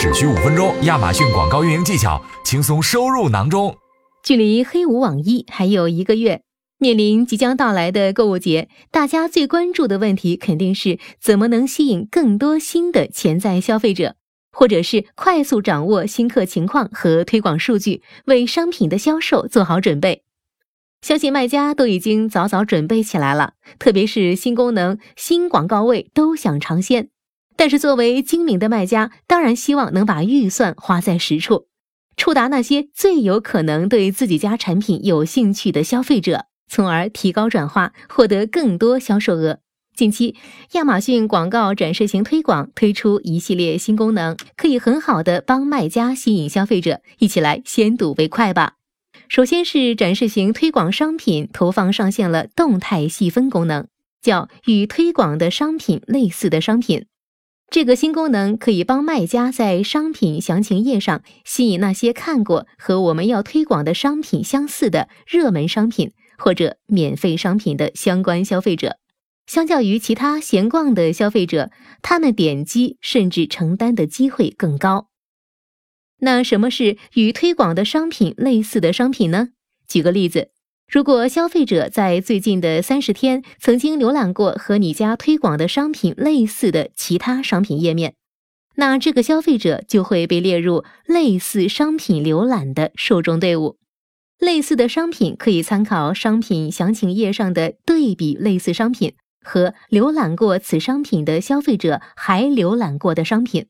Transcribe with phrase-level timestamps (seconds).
[0.00, 3.76] 只需五分钟，亚马逊广告运营技巧轻松收入囊中。
[4.24, 6.40] 距离黑五网一还有一个月，
[6.78, 14.14] 面临即将到来的购物节，大家最关注的问题肯定是怎么能吸引更多新的潜在消费者，
[14.50, 20.22] 或者是快速掌握新客情况和推广数据，为商品的销售做好准备。
[21.02, 27.10] 相信卖家都已经早早准备起来了，特别是新功能、新广告位都想尝鲜。
[27.56, 31.66] 但是作为精明的卖家，当然希望能把预算花在实处，
[32.16, 39.60] 触达那些最有可能对自己家产品有兴趣的消费者，从而提高转化，获得更多销售额。
[39.94, 40.34] 近期，
[40.72, 47.02] 亚马逊广告展示型推广推出一系列新功能，可以很好的帮卖家吸引消费者。
[47.18, 48.76] 一起来先睹为快吧。
[49.28, 53.86] 首先是展示型推广商品投放上线了动态细分功能，
[54.22, 57.04] 叫与推广的商品类似的商品。
[57.70, 68.96] 这个新功能可以帮卖家在商品详情页上吸引那些看过和我们要推广的商品相似的热门商品或者免费商品的相关消费者。
[69.46, 71.70] 相较于其他闲逛的消费者，
[72.02, 75.08] 他们点击甚至承担的机会更高。
[76.18, 79.50] 那什么是与推广的商品类似的商品呢？
[79.86, 80.50] 举个例子，
[80.90, 88.14] 如果消费者在最近的三十天曾经浏览过和你家推广的商品类似的其他商品页面，
[88.74, 93.78] 那这个消费者就会被列入类似商品浏览的受众队伍。
[94.40, 99.12] 类似的商品可以参考商品详情页上的对比类似商品
[99.44, 103.66] 和浏览过此商品的消费者还浏览过的商品。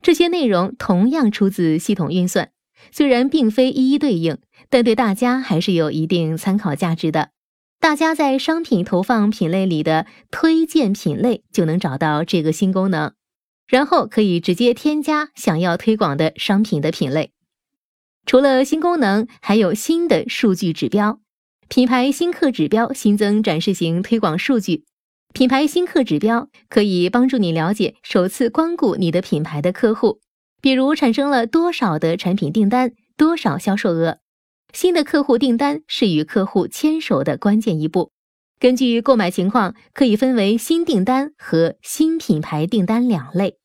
[0.00, 2.48] 这些内容同样出自系统运算，
[2.90, 7.30] 虽然并非一一对应，但对大家还是有一定参考价值的。
[7.80, 13.12] 大家在商品投放品类里的推荐品类就能找到这个新功能，
[13.66, 17.32] 然后可以直接添加想要推广的商品的品类。
[18.24, 21.20] 除了新功能，还有新的数据指标，
[21.68, 24.84] 品牌新客指标新增展示型推广数据。
[25.34, 30.20] 品牌新客指标可以帮助你了解首次光顾你的品牌的客户，
[30.64, 34.20] 比如产生了多少的产品订单、多少销售额。
[34.72, 38.12] 新的客户订单是与客户牵手的关键一步。
[38.58, 43.58] 根据购买情况，可以分为新订单和新品牌订单两类。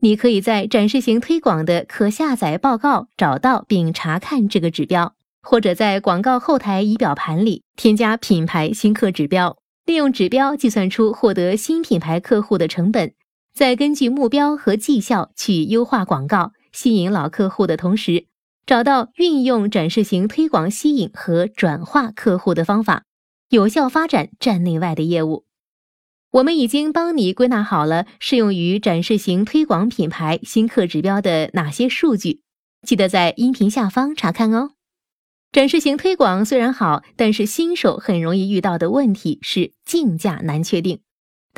[0.00, 9.58] 你可以在展示型推广的可下载报告找到并查看这个指标，或者在广告后台仪表盘里添加品牌新客指标。
[9.84, 13.12] 利用指标计算出获得新品牌客户的成本，
[13.58, 18.26] 在根据目标和绩效去优化广告，吸引老客户的同时，
[18.64, 23.02] 找到运用展示型推广吸引和转化客户的方法，
[23.48, 25.44] 有效发展站内外的业务。
[26.30, 32.42] 我们已经帮你归纳好了适用于展示型推广品牌新客指标的哪些数据，
[32.86, 34.70] 记得在音频下方查看哦。
[35.50, 41.00] 展示型推广虽然好，但是新手很容易遇到的问题是竞价难确定。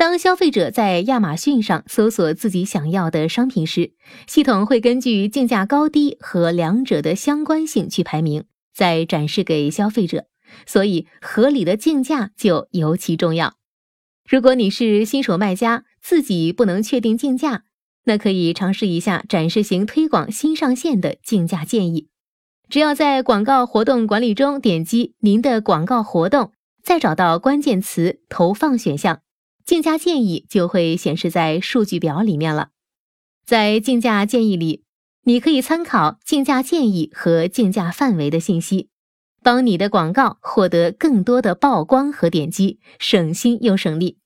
[0.01, 3.91] 当消费者在亚马逊上搜索自己想要的商品时，
[4.25, 10.25] 系统会根据竞价高低和两者的相关性去排名，再展示给消费者。
[10.65, 13.53] 所以，合理的竞价就尤其重要。
[14.27, 17.65] 如果你是新手卖家，自己不能确定竞价，
[18.05, 22.07] 那可以尝试一下展示型推广新上线的竞价建议。
[22.67, 29.21] 只要在广告活动管理中点击您的广告活动，再找到关键词投放选项，
[29.65, 32.69] 竞价建议就会显示在数据表里面了。
[33.45, 34.83] 在竞价建议里，
[35.23, 38.89] 你可以参考竞价建议和竞价范围的信息，
[39.43, 44.17] 帮你的广告获得更多的曝光和点击，省心又省力。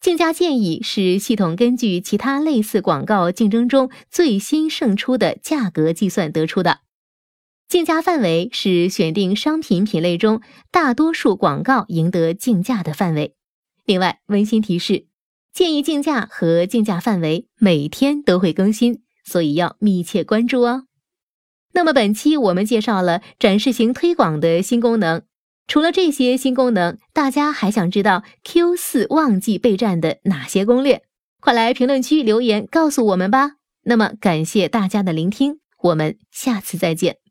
[0.00, 6.80] 竞价建议是系统根据其他类似广告竞争中最新胜出的价格计算得出的。
[7.68, 13.34] 竞价范围是选定商品品类中大多数广告赢得竞价的范围。
[13.84, 15.06] 另外，温馨提示：
[15.52, 20.84] 建议竞价和竞价范围每天都会更新，所以要密切关注哦。
[21.72, 25.22] 那么，本期我们介绍了展示型推广的新功能。
[25.66, 31.02] 除了这些新功能，大家还想知道 Q 四旺季备战的哪些攻略？
[31.40, 33.52] 快来评论区留言告诉我们吧。
[33.84, 37.23] 那么，感谢大家的聆听，我们下次再见。